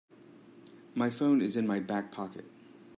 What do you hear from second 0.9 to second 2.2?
My phone is in my back